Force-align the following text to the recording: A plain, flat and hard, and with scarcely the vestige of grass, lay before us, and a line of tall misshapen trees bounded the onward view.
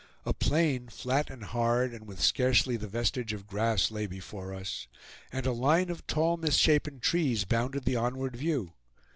A 0.25 0.33
plain, 0.33 0.87
flat 0.89 1.29
and 1.29 1.43
hard, 1.43 1.93
and 1.93 2.07
with 2.07 2.19
scarcely 2.23 2.75
the 2.75 2.87
vestige 2.87 3.33
of 3.33 3.45
grass, 3.45 3.91
lay 3.91 4.07
before 4.07 4.51
us, 4.51 4.87
and 5.31 5.45
a 5.45 5.51
line 5.51 5.91
of 5.91 6.07
tall 6.07 6.37
misshapen 6.37 6.99
trees 6.99 7.45
bounded 7.45 7.85
the 7.85 7.97
onward 7.97 8.35
view. 8.35 8.73